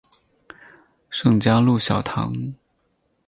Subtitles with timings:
[1.11, 2.35] 圣嘉禄小堂。